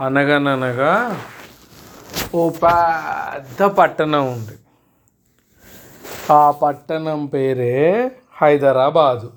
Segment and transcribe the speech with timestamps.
[0.00, 1.20] అనగననగా
[2.34, 4.56] ఓ పెద్ద పట్టణం ఉంది.
[6.32, 7.74] ఆ పట్టణం పేరే
[8.32, 9.32] హైదరాబాదు.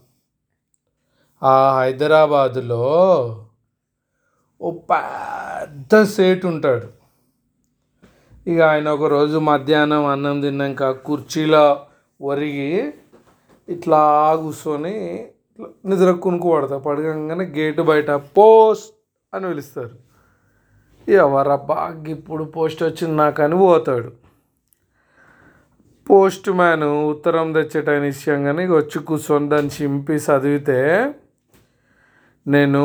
[1.44, 2.86] ఆ హైదరాబాదులో
[4.62, 6.88] ఓ పెద్ద సేటు ఉంటాడు.
[8.48, 11.86] ఇక ఆయన ఒకరోజు మధ్యాహ్నం అన్నం తిన్నాక కుర్చీలో
[12.22, 12.94] ఒరిగి
[13.70, 16.78] ఇట్లా కూర్చొని ఇట్లా నిద్ర కొనుక్కు పడతా.
[16.78, 18.94] పడకంగానే గేటు బయట పోస్ట్
[19.34, 20.09] అని పిలుస్తారు.
[21.14, 24.12] ఎవరబ్బా ఇప్పుడు పోస్ట్ వచ్చింది నాకని పోతాడు.
[26.10, 31.14] పోస్ట్ మ్యాన్ ఉత్తరం తెచ్చేటైన విషయం కానీ వచ్చి కూర్చొని దాన్ని చింపి చదివితే
[32.48, 32.84] నేను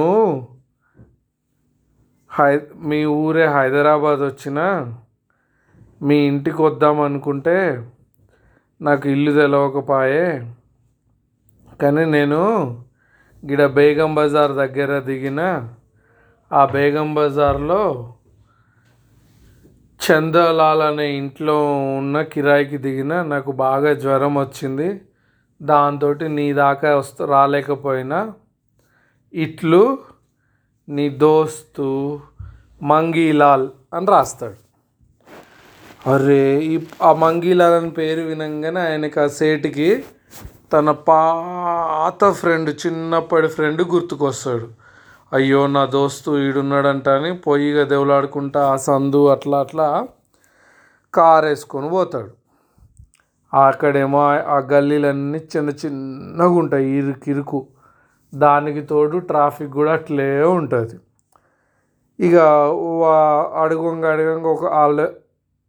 [2.31, 4.95] హై మీ ఊరే హైదరాబాద్ వచ్చిన
[6.03, 7.89] మీ ఇంటికి వద్దాం అనుకుంటే
[8.83, 10.55] నాకు ఇల్లు తెలవకపాయే.
[11.83, 12.41] కానీ నేను
[13.51, 15.69] గిడ బేగం బజార్ దగ్గర దిగిన
[16.53, 18.13] ఆ బేగం బజార్లో
[20.01, 25.01] చందలాల్ అనే ఇంట్లో ఉన్న కిరాయికి దిగిన నాకు బాగా జ్వరం వచ్చింది.
[25.63, 28.33] దాంతో నీ దాకా వస్త రాలేకపోయినా
[29.35, 29.99] ఇట్లు
[30.89, 32.21] నీ దోస్తు
[32.83, 34.61] మంగీలాల్ అని రాస్తాడు.
[36.11, 40.05] అరే ఈ ఆ మంగీలాల్ అని పేరు వినంగానే ఆయనకి ఆ సేటుకి
[40.73, 44.84] తన పాత ఫ్రెండ్ చిన్నప్పటి ఫ్రెండ్ గుర్తుకొస్తాడు.
[45.35, 50.09] అయ్యో నా దోస్తు ఈడున్నాడంట అని పొయ్యిగా దేవులాడుకుంటా ఆ సందు అట్లా అట్లా
[51.15, 52.31] కారు వేసుకొని పోతాడు.
[53.57, 57.67] అక్కడేమో ఆ గల్లీలన్నీ చిన్న చిన్నగా ఉంటాయి ఇరుకు ఇరుకు.
[58.35, 60.99] దానికి తోడు ట్రాఫిక్ కూడా అట్లే ఉంటుంది.
[62.27, 62.35] ఇక
[63.01, 65.09] వా- అడుగంగా అడగంగా ఒక వాళ్ళ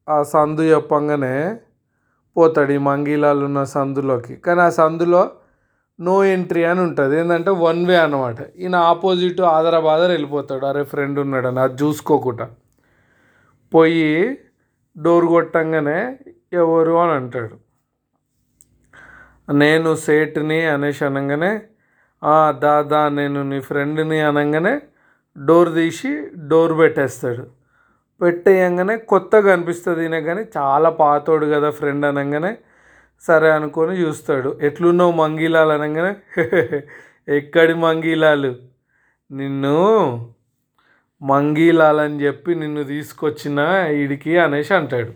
[0.09, 1.57] ఆ సందు చెప్పంగానే
[2.37, 4.35] పోతాడు ఈ మంగీలాలు ఉన్న సందులోకి.
[4.35, 5.29] కానీ ఆ సందులో
[5.99, 7.13] నో ఎంట్రీ అని ఉంటుంది.
[7.19, 10.65] ఏంటంటే వన్ వే అనమాట ఈయన ఆపోజిట్ ఆదరాబాదర్ వెళ్ళిపోతాడు.
[10.71, 12.45] అరే ఫ్రెండ్ ఉన్నాడని అది చూసుకోకుండా.
[13.73, 14.09] పోయి
[14.95, 15.99] డోర్ కొట్టంగానే
[16.63, 17.55] ఎవరు అని అంటాడు.
[19.63, 21.51] నేను సేట్ని అనేసి అనగానే
[22.23, 24.73] దాదా దా దా నేను నీ ఫ్రెండ్ని అనగానే
[25.37, 26.11] డోర్ తీసి
[26.51, 27.43] డోర్ పెట్టేస్తాడు.
[28.21, 30.43] పెట్టేయంగానే కొత్తగా అనిపిస్తుంది ఈయన కానీ.
[30.57, 32.51] చాలా పాతోడు కదా ఫ్రెండ్ అనగానే.
[33.21, 34.59] సరే అనుకొని చూస్తాడు.
[34.61, 36.15] ఎట్లున్నావు మంగీలాలు అనగానే
[37.27, 38.55] ఎక్కడి మంగీలాలు?
[39.31, 40.29] నిన్ను
[41.21, 45.13] మంగీలాలని చెప్పి నిన్ను తీసుకొచ్చిన ఈడికి అనేసి అంటాడు.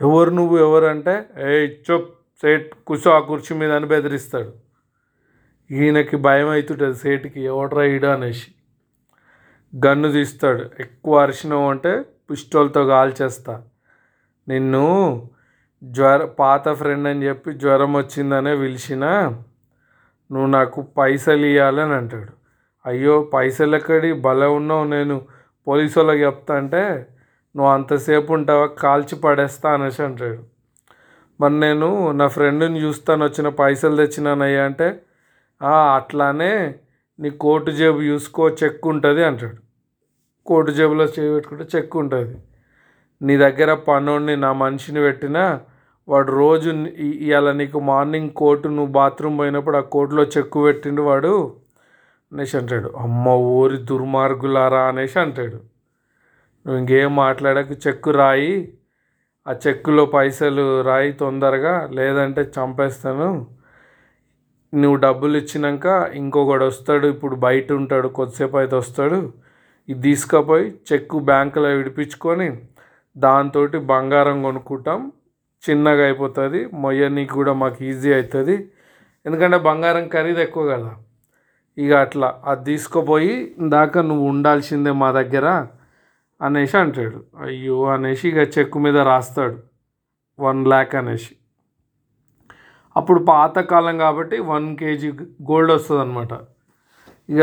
[0.00, 0.58] ఎవరు నువ్వు?
[0.58, 4.52] ఎవరు అంటే ఏ చొప్ సేట్ కూర్చో ఆ కుర్చీ మీద అని బెదిరిస్తాడు.
[5.70, 8.06] ఈయనకి భయం అవుతుంటుంది సేటుకి ఎవడరా ఈడ?
[8.06, 8.46] అనేసి.
[9.86, 10.70] గన్ను తీస్తాడు.
[10.80, 13.62] ఎక్కువ అరిచినావు అంటే పిస్టోల్తో కాల్చేస్తా.
[14.48, 15.30] నిన్ను
[15.84, 19.04] జ్వర పాత ఫ్రెండ్ అని చెప్పి జ్వరం వచ్చిందనే పిలిచిన
[20.32, 22.32] నువ్వు నాకు పైసలు ఇవ్వాలని అంటాడు.
[22.86, 24.12] అయ్యో పైసలు ఎక్కడి?
[24.12, 25.22] భలే ఉన్నావు నేను.
[25.68, 27.06] పోలీసు వాళ్ళకి చెప్తా అంటే
[27.56, 28.66] నువ్వు అంతసేపు ఉంటావా?
[28.66, 30.42] కాల్చి పడేస్తా అనేసి అంటాడు.
[31.40, 35.00] మరి నేను నా ఫ్రెండ్ని చూస్తాను వచ్చిన పైసలు తెచ్చినానయ్యా అంటే
[35.94, 36.74] అట్లానే
[37.20, 39.56] నీ కోటు జేబు చూసుకో చెక్ ఉంటుంది అంటాడు.
[40.46, 42.38] కోటు జేబులో చేయి పెట్టుకుంటే చెక్ ఉంటుంది.
[43.22, 45.60] నీ దగ్గర పనోడిని నా మనిషిని పెట్టినా
[46.10, 51.56] వాడు రోజు ఇ- ఇవాళ నీకు మార్నింగ్ కోటు నువ్వు బాత్రూమ్ పోయినప్పుడు ఆ కోటులో చెక్కు పెట్టిండు వాడు
[52.32, 52.92] అనేసి అంటాడు.
[52.98, 55.56] అమ్మ ఊరి దుర్మార్గులారా అనేసి అంటాడు.
[56.66, 58.72] నువ్వు ఇంకేం మాట్లాడక చెక్కు రాయి.
[59.48, 63.46] ఆ చెక్కులో పైసలు రాయి తొందరగా లేదంటే చంపేస్తాను.
[64.74, 69.32] నువ్వు డబ్బులు ఇచ్చినాక ఇంకొకడు వస్తాడు ఇప్పుడు బయట ఉంటాడు కొద్దిసేపు అయితే వస్తాడు.
[69.88, 72.62] ఇది తీసుకుపోయి చెక్కు బ్యాంకులో విడిపించుకొని
[73.18, 75.12] దాంతో బంగారం కొనుక్కుంటాం.
[75.64, 76.60] చిన్నగా అయిపోతుంది.
[76.82, 78.56] మొయ్యనీకి కూడా మాకు ఈజీ అవుతుంది
[79.26, 80.92] ఎందుకంటే బంగారం ఖరీదు ఎక్కువ కదా.
[81.82, 85.46] ఇక అట్లా అది తీసుకుపోయి ఇందాక నువ్వు ఉండాల్సిందే మా దగ్గర
[86.40, 87.18] అనేసి అంటాడు.
[87.46, 89.58] అయ్యో అనేసి ఇక చెక్కు మీద రాస్తాడు.
[90.38, 91.32] వన్ ల్యాక్ అనేసి.
[92.96, 95.08] అప్పుడు పాతకాలం కాబట్టి వన్ కేజీ
[95.50, 96.32] గోల్డ్ వస్తుంది అనమాట
[97.28, 97.42] ఇక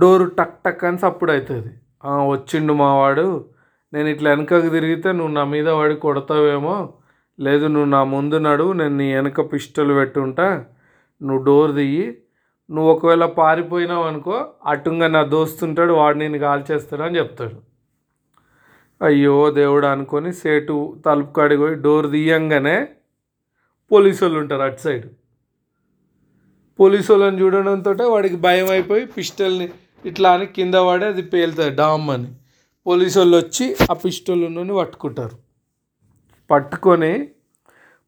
[0.00, 1.72] డోరు టక్ టక్ అని సప్పుడు అవుతుంది
[2.32, 3.26] వచ్చిండు మావాడు.
[3.92, 6.92] నేను ఇట్లా వెనకకు తిరిగితే నువ్వు నా మీద వాడి కొడతావేమో?
[7.40, 10.64] లేదు నువ్వు నా ముందు నడు నేను నీ వెనక పిస్టల్ పెట్టుంటా.
[11.22, 12.18] నువ్వు డోర్ దియ్యి.
[12.70, 17.56] నువ్వు ఒకవేళ పారిపోయినావు అనుకో అటుంగా నా దోస్తుంటాడు వాడు నేను కాల్చేస్తాడు అని చెప్తాడు.
[19.04, 22.88] అయ్యో దేవుడు అనుకొని సేటు తలుపు కాడికి పోయి డోర్ తీయంగానే
[23.92, 25.06] పోలీసు వాళ్ళు ఉంటారు అటు సైడ్.
[26.80, 29.70] పోలీసు వాళ్ళని చూడడంతో వాడికి భయం అయిపోయి పిస్టల్ని
[30.04, 32.32] ఇట్లా అని కింద పడి అది పేలుతుంది డామ్ అని.
[32.90, 34.44] పోలీసు వాళ్ళు వచ్చి ఆ పిస్టల్
[34.80, 35.36] పట్టుకుంటారు.
[36.50, 37.12] పట్టుకొని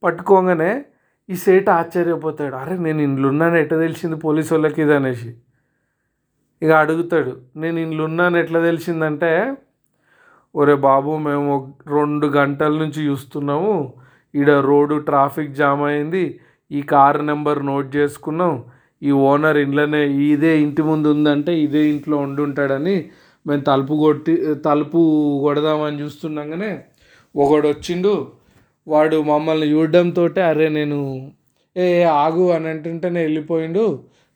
[0.03, 0.71] పట్టుకోగానే
[1.29, 2.55] ఈ సేట్ ఆశ్చర్యపోతాడు.
[2.61, 5.31] అరే నేను ఇంట్లో ఉన్నాను ఎట్లా తెలిసింది పోలీసు వాళ్ళకి ఇది అనేసి.
[6.63, 7.33] ఇక అడుగుతాడు
[7.63, 9.31] నేను ఇంట్లో ఉన్నాను ఎట్లా తెలిసిందంటే
[10.55, 11.53] ఒరే బాబు మేము
[11.97, 13.75] రెండు గంటల నుంచి చూస్తున్నాము.
[14.35, 16.25] ఈడ రోడ్డు ట్రాఫిక్ జామ్ అయింది.
[16.71, 18.53] ఈ కారు నెంబర్ నోట్ చేసుకున్నాం.
[19.03, 20.03] ఈ ఓనర్ ఇంట్లోనే
[20.33, 22.97] ఇదే ఇంటి ముందు ఉందంటే ఇదే ఇంట్లో ఉండి ఉంటాడని
[23.47, 25.01] మేము తలుపు కొట్టి తలుపు
[25.43, 26.73] కొడదామని చూస్తుండగానే
[27.37, 28.33] ఒకడు వచ్చిండు
[28.89, 31.33] వాడు మమ్మల్ని చూడడంతో అరే నేను
[31.77, 33.85] ఏ ఆగు అని అంటుంటేనే వెళ్ళిపోయిండు.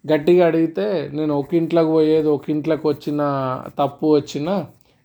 [0.04, 3.20] గట్టిగా అడిగితే నేను ఒక ఇంట్లోకి పోయేది ఒక ఇంట్లోకి వచ్చిన
[3.78, 4.48] తప్పు వచ్చిన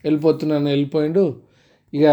[0.04, 1.24] వెళ్ళిపోతున్నాను వెళ్ళిపోయిండు.
[1.94, 2.04] ఇక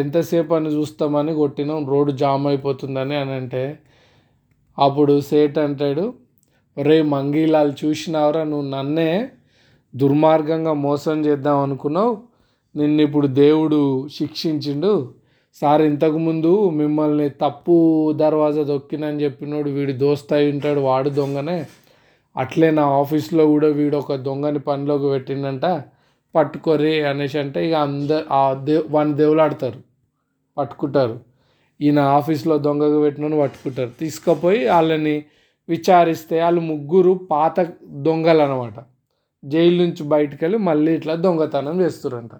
[0.00, 3.78] ఎంతసేపు అని చూస్తామని కొట్టినాం రోడ్డు జామ్ అయిపోతుందని అని అంటే.
[4.78, 6.14] అప్పుడు సేట్ అంటాడు
[6.78, 9.10] రే మంగీలాలు చూసినావరా నువ్వు నన్నే
[9.96, 12.18] దుర్మార్గంగా మోసం చేద్దాం అనుకున్నావు.
[12.76, 15.14] నిన్ను ఇప్పుడు దేవుడు శిక్షించిండు.
[15.54, 21.66] సార్ ఇంతకుముందు మిమ్మల్ని తప్పు దర్వాజా దొక్కినని చెప్పినోడు వీడి దోస్త అయి ఉంటాడు వాడు దొంగనే.
[22.36, 25.82] అట్లే నా ఆఫీస్లో కూడా వీడు ఒక దొంగని పనిలోకి పెట్టిండంట.
[26.34, 29.80] పట్టుకోరే అనేసి అంటే ఇక అందరు ఆ దే వాడిని దేవులాడతారు.
[30.58, 31.20] పట్టుకుంటారు.
[31.80, 33.90] ఈయన ఆఫీస్లో దొంగగా పెట్టినని పట్టుకుంటారు.
[34.00, 35.24] తీసుకుపోయి వాళ్ళని
[35.68, 38.95] విచారిస్తే వాళ్ళు ముగ్గురు పాత దొంగలు అనమాట
[39.44, 42.30] జైలు నుంచి బయటకు వెళ్ళి మళ్ళీ ఇట్లా దొంగతనం చేస్తారంట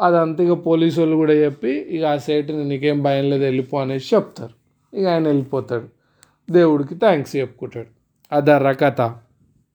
[0.00, 4.54] అదంతా ఇక పోలీసు వాళ్ళు కూడా చెప్పి ఇక ఆ సేటుని నీకేం భయం లేదు వెళ్ళిపో అనేసి చెప్తారు.
[4.96, 5.88] ఇక ఆయన వెళ్ళిపోతాడు.
[6.52, 7.88] దేవుడికి థ్యాంక్స్ చెప్పుకుంటాడు.
[8.32, 9.00] అదర్ర కథ.